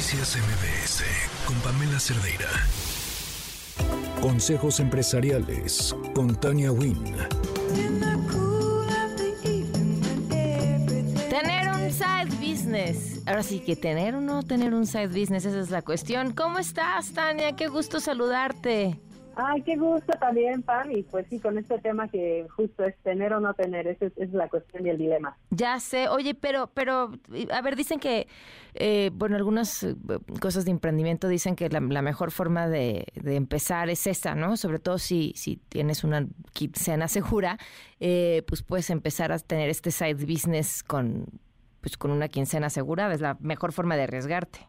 Noticias 0.00 0.34
MBS 0.34 1.04
con 1.44 1.54
Pamela 1.56 2.00
Cerdeira. 2.00 2.48
Consejos 4.22 4.80
empresariales 4.80 5.94
con 6.14 6.34
Tania 6.40 6.72
Wynn. 6.72 7.16
Tener 11.28 11.68
un 11.68 11.92
side 11.92 12.34
business. 12.40 13.20
Ahora 13.26 13.42
sí 13.42 13.60
que 13.60 13.76
tener 13.76 14.14
o 14.14 14.22
no 14.22 14.42
tener 14.42 14.72
un 14.72 14.86
side 14.86 15.08
business, 15.08 15.44
esa 15.44 15.60
es 15.60 15.68
la 15.68 15.82
cuestión. 15.82 16.32
¿Cómo 16.32 16.58
estás, 16.58 17.12
Tania? 17.12 17.54
Qué 17.54 17.68
gusto 17.68 18.00
saludarte. 18.00 18.98
Ay, 19.42 19.62
qué 19.62 19.76
gusto 19.76 20.12
también, 20.18 20.62
Pam. 20.62 20.90
Y 20.90 21.02
pues 21.02 21.26
sí, 21.30 21.38
con 21.38 21.56
este 21.56 21.78
tema 21.78 22.08
que 22.08 22.46
justo 22.54 22.84
es 22.84 22.96
tener 22.98 23.32
o 23.32 23.40
no 23.40 23.54
tener, 23.54 23.86
esa 23.86 24.06
es, 24.16 24.32
la 24.32 24.48
cuestión 24.48 24.86
y 24.86 24.90
el 24.90 24.98
dilema. 24.98 25.36
Ya 25.50 25.80
sé, 25.80 26.08
oye, 26.08 26.34
pero, 26.34 26.70
pero, 26.74 27.12
a 27.50 27.62
ver, 27.62 27.76
dicen 27.76 28.00
que, 28.00 28.28
eh, 28.74 29.10
bueno, 29.14 29.36
algunas 29.36 29.82
eh, 29.82 29.96
cosas 30.40 30.64
de 30.64 30.72
emprendimiento 30.72 31.28
dicen 31.28 31.56
que 31.56 31.68
la, 31.70 31.80
mejor 31.80 32.30
forma 32.32 32.68
de, 32.68 33.06
empezar 33.24 33.88
es 33.88 34.06
esa, 34.06 34.34
¿no? 34.34 34.56
Sobre 34.56 34.78
todo 34.78 34.98
si, 34.98 35.32
si 35.36 35.56
tienes 35.56 36.04
una 36.04 36.26
quincena 36.52 37.08
segura, 37.08 37.58
eh, 37.98 38.42
pues 38.46 38.62
puedes 38.62 38.90
empezar 38.90 39.32
a 39.32 39.38
tener 39.38 39.70
este 39.70 39.90
side 39.90 40.24
business 40.24 40.82
con, 40.82 41.26
pues 41.80 41.96
con 41.96 42.10
una 42.10 42.28
quincena 42.28 42.68
segura, 42.68 43.12
es 43.12 43.20
la 43.20 43.36
mejor 43.40 43.72
forma 43.72 43.96
de 43.96 44.02
arriesgarte. 44.02 44.68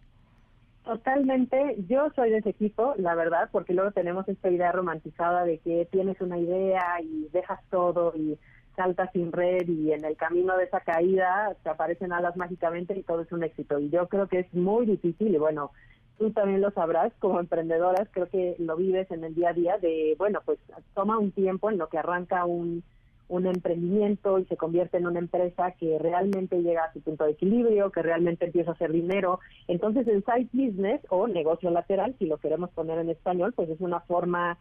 Totalmente, 0.84 1.76
yo 1.88 2.10
soy 2.16 2.32
de 2.32 2.38
ese 2.38 2.50
equipo, 2.50 2.96
la 2.98 3.14
verdad, 3.14 3.50
porque 3.52 3.74
luego 3.74 3.92
tenemos 3.92 4.28
esta 4.28 4.50
idea 4.50 4.72
romantizada 4.72 5.46
de 5.46 5.60
que 5.60 5.88
tienes 5.92 6.20
una 6.22 6.40
idea 6.40 7.00
y 7.02 7.28
dejas 7.32 7.60
todo 7.70 8.14
y 8.16 8.38
saltas 8.76 9.12
sin 9.14 9.32
red 9.32 9.68
y 9.68 9.92
en 9.92 10.04
el 10.06 10.18
camino 10.18 10.58
de 10.58 10.64
esa 10.64 10.80
caída 10.80 11.56
te 11.62 11.70
aparecen 11.70 12.12
alas 12.12 12.36
mágicamente 12.36 12.98
y 12.98 13.04
todo 13.04 13.22
es 13.22 13.32
un 13.32 13.44
éxito. 13.44 13.78
Y 13.80 13.90
yo 13.90 14.08
creo 14.08 14.28
que 14.28 14.40
es 14.40 14.54
muy 14.56 14.88
difícil 14.88 15.36
y 15.36 15.38
bueno, 15.38 15.72
tú 16.18 16.32
también 16.32 16.62
lo 16.62 16.72
sabrás 16.72 17.14
como 17.20 17.40
emprendedoras, 17.40 18.08
creo 18.12 18.28
que 18.28 18.56
lo 18.58 18.76
vives 18.76 19.10
en 19.12 19.24
el 19.24 19.36
día 19.36 19.50
a 19.50 19.54
día 19.54 19.78
de, 19.78 20.16
bueno, 20.18 20.42
pues 20.44 20.58
toma 20.96 21.20
un 21.20 21.32
tiempo 21.32 21.70
en 21.70 21.78
lo 21.78 21.90
que 21.90 22.00
arranca 22.00 22.46
un 22.46 22.84
un 23.32 23.48
emprendimiento 23.48 24.40
y 24.40 24.46
se 24.46 24.58
convierte 24.58 24.98
en 24.98 25.08
una 25.08 25.20
empresa 25.20 25.72
que 25.80 25.98
realmente 25.98 26.62
llega 26.62 26.84
a 26.84 26.94
su 26.94 27.00
punto 27.00 27.24
de 27.24 27.32
equilibrio, 27.32 27.90
que 27.90 28.02
realmente 28.02 28.46
empieza 28.46 28.72
a 28.72 28.74
hacer 28.74 28.92
dinero. 28.92 29.40
Entonces 29.70 30.06
el 30.08 30.24
side 30.26 30.50
business 30.52 31.02
o 31.10 31.28
negocio 31.30 31.72
lateral, 31.72 32.14
si 32.20 32.26
lo 32.26 32.38
queremos 32.40 32.72
poner 32.72 33.00
en 33.00 33.10
español, 33.10 33.54
pues 33.54 33.70
es 33.70 33.80
una 33.80 34.02
forma 34.02 34.58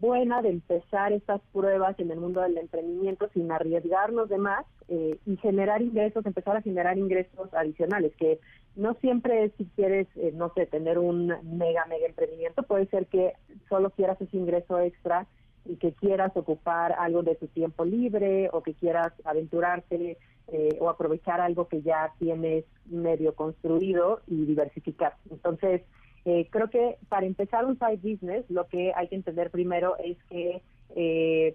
buena 0.00 0.42
de 0.42 0.50
empezar 0.50 1.12
estas 1.12 1.40
pruebas 1.52 1.98
en 2.00 2.10
el 2.10 2.18
mundo 2.18 2.40
del 2.40 2.58
emprendimiento 2.58 3.30
sin 3.32 3.52
arriesgarnos 3.52 4.28
de 4.28 4.38
más 4.38 4.66
eh, 4.88 5.16
y 5.24 5.36
generar 5.36 5.80
ingresos, 5.80 6.26
empezar 6.26 6.56
a 6.56 6.62
generar 6.62 6.98
ingresos 6.98 7.54
adicionales, 7.54 8.12
que 8.16 8.40
no 8.74 8.94
siempre 8.94 9.44
es 9.44 9.52
si 9.58 9.64
quieres, 9.76 10.08
eh, 10.16 10.32
no 10.34 10.52
sé, 10.54 10.66
tener 10.66 10.98
un 10.98 11.28
mega, 11.56 11.86
mega 11.86 12.06
emprendimiento, 12.06 12.64
puede 12.64 12.86
ser 12.86 13.06
que 13.06 13.34
solo 13.68 13.90
quieras 13.90 14.20
ese 14.20 14.36
ingreso 14.36 14.80
extra 14.80 15.26
y 15.68 15.76
que 15.76 15.92
quieras 15.92 16.32
ocupar 16.34 16.92
algo 16.98 17.22
de 17.22 17.34
tu 17.34 17.46
tiempo 17.46 17.84
libre 17.84 18.48
o 18.52 18.62
que 18.62 18.74
quieras 18.74 19.12
aventurarte 19.24 20.16
eh, 20.50 20.78
o 20.80 20.88
aprovechar 20.88 21.42
algo 21.42 21.68
que 21.68 21.82
ya 21.82 22.14
tienes 22.18 22.64
medio 22.86 23.34
construido 23.34 24.22
y 24.26 24.46
diversificar. 24.46 25.14
Entonces, 25.30 25.82
eh, 26.24 26.48
creo 26.50 26.70
que 26.70 26.96
para 27.10 27.26
empezar 27.26 27.66
un 27.66 27.78
side 27.78 27.98
business, 28.02 28.46
lo 28.48 28.66
que 28.66 28.92
hay 28.96 29.08
que 29.08 29.16
entender 29.16 29.50
primero 29.50 29.96
es 29.98 30.16
que 30.30 30.62
eh, 30.96 31.54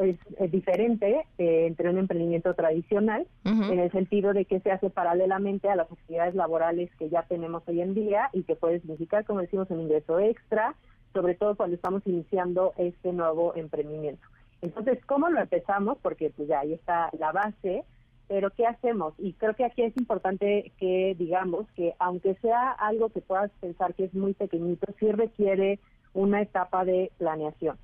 es, 0.00 0.50
diferente 0.50 1.24
entre 1.38 1.88
un 1.88 1.98
emprendimiento 1.98 2.52
tradicional, 2.54 3.26
en 3.44 3.78
el 3.78 3.90
sentido 3.92 4.32
de 4.32 4.44
que 4.44 4.60
se 4.60 4.70
hace 4.70 4.90
paralelamente 4.90 5.68
a 5.70 5.76
las 5.76 5.90
actividades 5.90 6.34
laborales 6.34 6.90
que 6.98 7.08
ya 7.08 7.22
tenemos 7.22 7.62
hoy 7.66 7.80
en 7.80 7.94
día 7.94 8.28
y 8.32 8.42
que 8.42 8.56
puede 8.56 8.80
significar, 8.80 9.24
como 9.24 9.40
decimos, 9.40 9.70
un 9.70 9.80
ingreso 9.80 10.18
extra, 10.18 10.74
sobre 11.16 11.34
todo 11.34 11.56
cuando 11.56 11.76
estamos 11.76 12.06
iniciando 12.06 12.74
este 12.76 13.10
nuevo 13.10 13.54
emprendimiento. 13.56 14.20
Entonces, 14.60 15.02
¿cómo 15.06 15.30
lo 15.30 15.40
empezamos? 15.40 15.96
Porque 16.02 16.28
pues 16.28 16.46
ya 16.46 16.60
ahí 16.60 16.74
está 16.74 17.08
la 17.18 17.32
base, 17.32 17.84
pero 18.28 18.50
¿qué 18.50 18.66
hacemos? 18.66 19.14
Y 19.16 19.32
creo 19.32 19.54
que 19.54 19.64
aquí 19.64 19.80
es 19.80 19.96
importante 19.96 20.72
que 20.78 21.16
digamos 21.18 21.66
que 21.74 21.94
aunque 21.98 22.34
sea 22.42 22.70
algo 22.72 23.08
que 23.08 23.22
puedas 23.22 23.50
pensar 23.60 23.94
que 23.94 24.04
es 24.04 24.14
muy 24.14 24.34
pequeñito, 24.34 24.92
sí 24.98 25.10
requiere 25.10 25.78
una 26.12 26.42
etapa 26.42 26.84
de 26.84 27.10
planeación. 27.16 27.78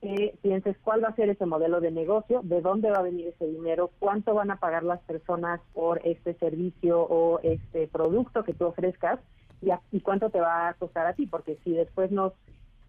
Que 0.00 0.38
pienses 0.40 0.76
cuál 0.84 1.02
va 1.02 1.08
a 1.08 1.16
ser 1.16 1.30
ese 1.30 1.46
modelo 1.46 1.80
de 1.80 1.90
negocio, 1.90 2.42
de 2.44 2.60
dónde 2.60 2.92
va 2.92 2.98
a 2.98 3.02
venir 3.02 3.26
ese 3.26 3.48
dinero, 3.48 3.90
cuánto 3.98 4.34
van 4.34 4.52
a 4.52 4.60
pagar 4.60 4.84
las 4.84 5.00
personas 5.00 5.60
por 5.74 6.00
este 6.04 6.34
servicio 6.34 7.00
o 7.00 7.40
este 7.42 7.88
producto 7.88 8.44
que 8.44 8.54
tú 8.54 8.66
ofrezcas 8.66 9.18
y, 9.60 9.70
y 9.90 10.00
cuánto 10.00 10.30
te 10.30 10.40
va 10.40 10.68
a 10.68 10.74
costar 10.74 11.08
a 11.08 11.14
ti, 11.14 11.26
porque 11.26 11.58
si 11.64 11.72
después 11.72 12.12
nos 12.12 12.32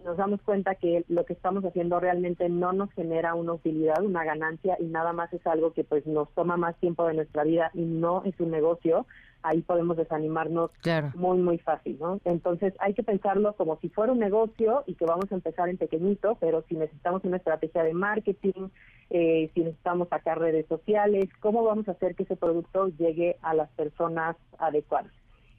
nos 0.04 0.18
damos 0.18 0.42
cuenta 0.42 0.76
que 0.76 1.04
lo 1.10 1.26
que 1.26 1.34
estamos 1.34 1.64
haciendo 1.66 2.00
realmente 2.00 2.48
no 2.50 2.72
nos 2.72 2.92
genera 2.94 3.36
una 3.36 3.54
utilidad, 3.54 4.02
una 4.04 4.24
ganancia 4.24 4.78
y 4.80 4.86
nada 4.86 5.14
más 5.14 5.32
es 5.34 5.46
algo 5.46 5.74
que 5.74 5.84
pues 5.84 6.06
nos 6.06 6.30
toma 6.34 6.58
más 6.58 6.76
tiempo 6.78 7.06
de 7.06 7.16
nuestra 7.16 7.44
vida 7.44 7.72
y 7.74 7.82
no 7.82 8.24
es 8.24 8.40
un 8.40 8.52
negocio, 8.52 9.06
ahí 9.44 9.62
podemos 9.62 9.98
desanimarnos 9.98 10.72
muy 11.16 11.38
muy 11.40 11.58
fácil, 11.58 11.98
¿no? 12.00 12.20
Entonces 12.24 12.74
hay 12.80 12.94
que 12.94 13.04
pensarlo 13.04 13.54
como 13.54 13.78
si 13.80 13.90
fuera 13.90 14.14
un 14.14 14.20
negocio 14.20 14.84
y 14.88 14.96
que 14.96 15.06
vamos 15.06 15.32
a 15.32 15.36
empezar 15.36 15.70
en 15.70 15.78
pequeñito, 15.78 16.38
pero 16.40 16.64
si 16.70 16.76
necesitamos 16.76 17.24
una 17.26 17.38
estrategia 17.38 17.84
de 17.84 17.94
marketing, 17.94 18.70
eh, 19.09 19.50
si 19.54 19.62
necesitamos 19.62 20.08
sacar 20.09 20.40
redes 20.40 20.66
sociales, 20.68 21.30
cómo 21.40 21.64
vamos 21.64 21.88
a 21.88 21.92
hacer 21.92 22.16
que 22.16 22.24
ese 22.24 22.36
producto 22.36 22.88
llegue 22.88 23.38
a 23.42 23.54
las 23.54 23.70
personas 23.72 24.38
adecuadas. 24.58 25.12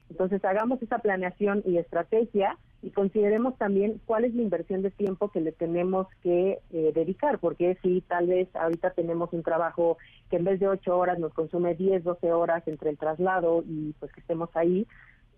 Entonces 0.08 0.44
hagamos 0.44 0.82
esa 0.82 0.98
planeación 0.98 1.62
y 1.66 1.76
estrategia 1.78 2.56
y 2.82 2.90
consideremos 2.90 3.56
también 3.58 4.00
cuál 4.06 4.24
es 4.24 4.34
la 4.34 4.42
inversión 4.42 4.82
de 4.82 4.90
tiempo 4.90 5.28
que 5.28 5.40
le 5.40 5.52
tenemos 5.52 6.06
que 6.22 6.60
eh, 6.72 6.92
dedicar, 6.94 7.38
porque 7.38 7.76
si 7.82 8.00
tal 8.02 8.26
vez 8.26 8.48
ahorita 8.54 8.90
tenemos 8.90 9.32
un 9.32 9.42
trabajo 9.42 9.98
que 10.30 10.36
en 10.36 10.44
vez 10.44 10.60
de 10.60 10.68
ocho 10.68 10.96
horas 10.96 11.18
nos 11.18 11.34
consume 11.34 11.74
10, 11.74 12.04
12 12.04 12.32
horas 12.32 12.66
entre 12.66 12.90
el 12.90 12.98
traslado 12.98 13.62
y 13.66 13.94
pues 13.98 14.12
que 14.12 14.20
estemos 14.20 14.48
ahí, 14.54 14.86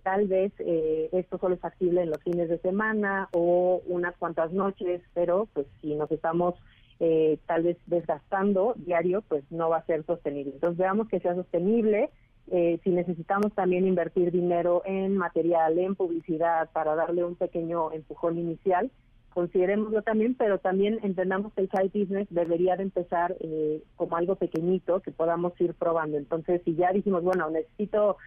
tal 0.03 0.29
vez 0.29 0.53
eh, 0.59 1.09
esto 1.13 1.39
solo 1.39 1.55
es 1.55 1.61
factible 1.61 2.03
en 2.03 2.11
los 2.11 2.23
fines 2.23 2.49
de 2.49 2.59
semana 2.59 3.29
o 3.33 3.83
unas 3.87 4.17
cuantas 4.17 4.53
noches, 4.53 5.03
pero 5.15 5.49
pues 5.53 5.67
si 5.81 5.95
nos 5.95 6.11
estamos 6.13 6.55
eh, 7.01 7.39
tal 7.47 7.65
vez 7.65 7.77
desgastando 7.87 8.75
diario, 8.77 9.23
pues 9.23 9.43
no 9.51 9.69
va 9.69 9.79
a 9.79 9.87
ser 9.87 10.05
sostenible. 10.05 10.53
Entonces 10.55 10.79
veamos 10.79 11.09
que 11.09 11.19
sea 11.19 11.35
sostenible 11.35 12.11
eh, 12.55 12.79
si 12.85 12.91
necesitamos 12.91 13.55
también 13.55 13.87
invertir 13.87 14.31
dinero 14.31 14.83
en 14.85 15.17
material, 15.17 15.79
en 15.79 15.95
publicidad, 15.95 16.69
para 16.71 16.95
darle 16.95 17.25
un 17.25 17.35
pequeño 17.35 17.91
empujón 17.93 18.37
inicial, 18.37 18.91
considerémoslo 19.33 20.03
también, 20.03 20.35
pero 20.35 20.59
también 20.59 20.99
entendamos 21.03 21.55
que 21.55 21.63
el 21.63 21.71
side 21.71 21.99
business 21.99 22.27
debería 22.29 22.77
de 22.77 22.83
empezar 22.83 23.35
eh, 23.41 23.83
como 23.97 24.19
algo 24.19 24.37
pequeñito 24.37 25.01
que 25.01 25.13
podamos 25.13 25.59
ir 25.63 25.73
probando. 25.73 26.19
Entonces, 26.19 26.61
si 26.67 26.75
ya 26.75 26.93
dijimos, 26.93 27.25
bueno, 27.25 27.49
necesito, 27.49 28.19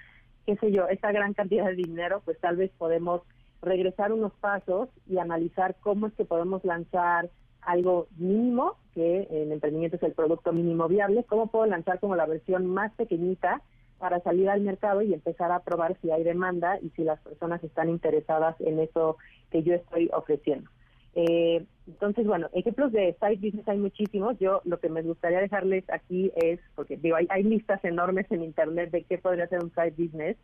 qué 0.48 0.56
sé 0.56 0.72
yo, 0.72 0.88
esta 0.88 1.12
gran 1.12 1.36
cantidad 1.36 1.68
de 1.68 1.76
dinero, 1.76 2.24
pues 2.26 2.40
tal 2.40 2.56
vez 2.56 2.72
podemos 2.80 3.22
regresar 3.62 4.12
unos 4.12 4.34
pasos 4.34 4.90
y 5.08 5.20
analizar 5.20 5.76
cómo 5.82 6.08
es 6.08 6.14
que 6.14 6.26
podemos 6.26 6.66
lanzar 6.66 7.30
algo 7.62 8.08
mínimo, 8.18 8.74
que 8.96 9.28
en 9.30 9.52
emprendimiento 9.52 9.98
es 9.98 10.04
el 10.04 10.14
producto 10.14 10.52
mínimo 10.52 10.88
viable, 10.88 11.26
cómo 11.26 11.46
puedo 11.46 11.68
lanzar 11.68 12.00
como 12.00 12.16
la 12.16 12.26
versión 12.26 12.66
más 12.66 12.92
pequeñita 12.94 13.62
para 13.98 14.20
salir 14.22 14.50
al 14.50 14.62
mercado 14.62 15.02
y 15.02 15.14
empezar 15.14 15.52
a 15.52 15.60
probar 15.60 15.98
si 16.02 16.12
hay 16.12 16.24
demanda 16.24 16.80
y 16.82 16.90
si 16.92 17.04
las 17.04 17.20
personas 17.22 17.64
están 17.64 17.90
interesadas 17.90 18.56
en 18.60 18.80
eso 18.80 19.18
que 19.52 19.64
yo 19.64 19.74
estoy 19.74 20.10
ofreciendo. 20.14 20.70
Eh, 21.16 21.66
entonces, 21.88 22.28
bueno, 22.28 22.50
ejemplos 22.54 22.92
de 22.92 23.16
side 23.20 23.38
business 23.38 23.68
hay 23.68 23.78
muchísimos. 23.78 24.38
Yo 24.38 24.62
lo 24.66 24.80
que 24.80 24.90
me 24.90 25.02
gustaría 25.02 25.40
dejarles 25.40 25.90
aquí 25.90 26.32
es, 26.36 26.60
porque 26.76 26.98
digo, 26.98 27.16
hay, 27.30 27.44
listas 27.44 27.84
enormes 27.86 28.30
en 28.32 28.44
Internet 28.44 28.92
de 28.92 29.04
qué 29.04 29.18
podría 29.18 29.48
ser 29.48 29.64
un 29.64 29.72
side 29.74 29.94
business 29.98 30.36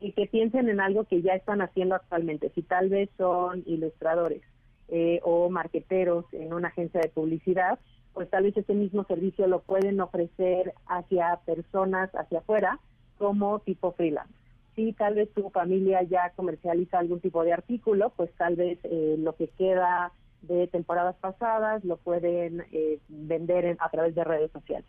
y 0.00 0.12
que 0.12 0.26
piensen 0.26 0.68
en 0.68 0.80
algo 0.80 1.04
que 1.04 1.20
ya 1.20 1.34
están 1.34 1.60
haciendo 1.60 1.94
actualmente. 1.94 2.50
Si 2.54 2.62
tal 2.62 2.88
vez 2.88 3.10
son 3.18 3.62
ilustradores 3.66 4.42
eh, 4.88 5.20
o 5.22 5.50
marqueteros 5.50 6.24
en 6.32 6.54
una 6.54 6.68
agencia 6.68 7.00
de 7.00 7.08
publicidad, 7.08 7.78
pues 8.14 8.30
tal 8.30 8.44
vez 8.44 8.56
ese 8.56 8.74
mismo 8.74 9.04
servicio 9.04 9.46
lo 9.46 9.60
pueden 9.60 10.00
ofrecer 10.00 10.72
hacia 10.86 11.40
personas 11.44 12.10
hacia 12.14 12.38
afuera 12.38 12.78
como 13.24 13.58
tipo 13.60 13.92
freelance. 13.92 14.34
Si 14.76 14.92
tal 14.92 15.14
vez 15.14 15.32
tu 15.32 15.48
familia 15.48 16.02
ya 16.02 16.30
comercializa 16.36 16.98
algún 16.98 17.20
tipo 17.20 17.42
de 17.42 17.54
artículo, 17.54 18.12
pues 18.14 18.30
tal 18.36 18.54
vez 18.54 18.78
eh, 18.84 19.16
lo 19.18 19.34
que 19.34 19.48
queda 19.48 20.12
de 20.42 20.66
temporadas 20.66 21.16
pasadas 21.16 21.82
lo 21.84 21.96
pueden 21.96 22.66
eh, 22.70 22.98
vender 23.08 23.78
a 23.80 23.88
través 23.88 24.14
de 24.14 24.24
redes 24.24 24.50
sociales. 24.50 24.86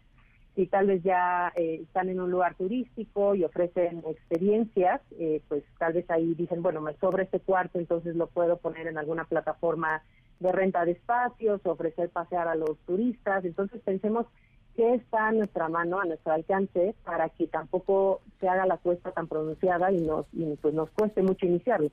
Si 0.54 0.68
tal 0.68 0.88
vez 0.88 1.02
ya 1.02 1.54
eh, 1.56 1.80
están 1.84 2.10
en 2.10 2.20
un 2.20 2.30
lugar 2.30 2.56
turístico 2.56 3.36
y 3.36 3.46
ofrecen 3.46 4.04
experiencias, 4.06 5.00
pues 5.48 5.64
tal 5.78 5.94
vez 5.94 6.10
ahí 6.12 6.34
dicen, 6.34 6.62
bueno, 6.62 6.82
me 6.82 6.94
sobra 6.96 7.24
este 7.24 7.40
cuarto, 7.40 7.80
entonces 7.80 8.18
lo 8.18 8.28
puedo 8.28 8.58
poner 8.58 8.88
en 8.88 8.98
alguna 8.98 9.24
plataforma 9.24 10.04
de 10.42 10.52
renta 10.52 10.84
de 10.84 10.92
espacios, 10.92 11.66
ofrecer 11.66 12.10
pasear 12.10 12.50
a 12.50 12.56
los 12.56 12.78
turistas. 12.86 13.46
Entonces 13.46 13.82
pensemos 13.82 14.26
qué 14.76 14.96
está 14.96 15.30
a 15.30 15.32
nuestra 15.32 15.70
mano, 15.70 16.00
a 16.00 16.06
nuestro 16.06 16.34
alcance, 16.34 16.96
para 17.04 17.30
que 17.30 17.48
tampoco 17.48 18.22
se 18.40 18.48
haga 18.48 18.66
la 18.66 18.78
cuesta 18.78 19.12
tan 19.12 19.28
pronunciada 19.28 19.92
y 19.92 19.98
nos, 20.02 20.26
y 20.34 20.44
pues 20.58 20.74
nos 20.74 20.90
cueste 20.92 21.22
mucho 21.22 21.46
iniciarlo. 21.46 21.90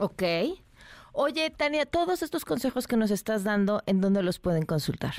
Ok. 0.00 0.22
Oye, 1.12 1.50
Tania, 1.50 1.86
todos 1.86 2.22
estos 2.22 2.44
consejos 2.44 2.86
que 2.86 2.96
nos 2.96 3.10
estás 3.10 3.44
dando, 3.44 3.82
¿en 3.86 4.00
dónde 4.00 4.22
los 4.22 4.38
pueden 4.38 4.64
consultar? 4.64 5.14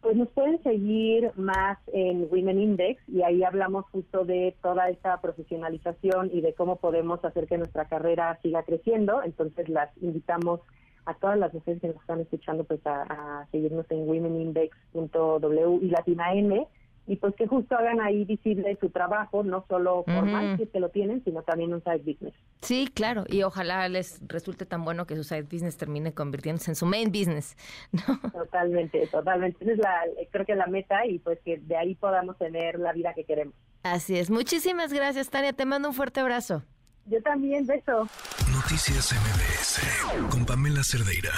Pues 0.00 0.16
nos 0.16 0.28
pueden 0.28 0.62
seguir 0.62 1.32
más 1.36 1.76
en 1.92 2.28
Women 2.30 2.60
Index 2.60 3.02
y 3.08 3.22
ahí 3.22 3.42
hablamos 3.42 3.84
justo 3.90 4.24
de 4.24 4.56
toda 4.62 4.88
esta 4.88 5.20
profesionalización 5.20 6.30
y 6.32 6.40
de 6.40 6.54
cómo 6.54 6.76
podemos 6.76 7.22
hacer 7.24 7.46
que 7.46 7.58
nuestra 7.58 7.86
carrera 7.86 8.38
siga 8.40 8.62
creciendo. 8.62 9.22
Entonces 9.22 9.68
las 9.68 9.90
invitamos 10.00 10.60
a 11.08 11.14
todas 11.14 11.38
las 11.38 11.54
mujeres 11.54 11.80
que 11.80 11.88
nos 11.88 11.96
están 11.96 12.20
escuchando 12.20 12.64
pues 12.64 12.80
a, 12.84 13.46
seguirnos 13.50 13.90
en 13.90 14.06
womenindex.w 14.06 15.78
y 15.80 15.88
latina 15.88 16.34
M 16.34 16.68
y 17.06 17.16
pues 17.16 17.34
que 17.34 17.46
justo 17.46 17.74
hagan 17.74 18.02
ahí 18.02 18.26
visible 18.26 18.76
su 18.78 18.90
trabajo, 18.90 19.42
no 19.42 19.64
solo 19.66 20.04
formal, 20.04 20.58
si 20.58 20.64
es 20.64 20.68
que 20.68 20.78
lo 20.78 20.90
tienen, 20.90 21.24
sino 21.24 21.42
también 21.42 21.72
un 21.72 21.82
side 21.82 22.02
business. 22.04 22.34
Sí, 22.60 22.90
claro, 22.92 23.24
y 23.26 23.42
ojalá 23.42 23.88
les 23.88 24.20
resulte 24.28 24.66
tan 24.66 24.84
bueno 24.84 25.06
que 25.06 25.16
su 25.16 25.24
side 25.24 25.44
business 25.44 25.78
termine 25.78 26.12
convirtiéndose 26.12 26.72
en 26.72 26.74
su 26.74 26.84
main 26.84 27.10
business. 27.10 27.56
Totalmente, 28.32 29.06
totalmente. 29.06 29.64
Esa 29.64 29.72
es 29.72 29.78
la, 29.78 30.02
creo 30.30 30.44
que 30.44 30.54
la 30.54 30.66
meta 30.66 31.06
y 31.06 31.18
pues 31.20 31.38
que 31.42 31.56
de 31.56 31.76
ahí 31.78 31.94
podamos 31.94 32.36
tener 32.36 32.78
la 32.78 32.92
vida 32.92 33.14
que 33.14 33.24
queremos. 33.24 33.54
Así 33.82 34.18
es. 34.18 34.28
Muchísimas 34.28 34.92
gracias, 34.92 35.30
Tania. 35.30 35.54
Te 35.54 35.64
mando 35.64 35.88
un 35.88 35.94
fuerte 35.94 36.20
abrazo. 36.20 36.62
Yo 37.10 37.20
también, 37.22 37.66
beso. 37.66 38.08
Noticias 38.52 39.12
MBS 39.12 40.28
con 40.30 40.44
Pamela 40.44 40.82
Cerdeira. 40.84 41.32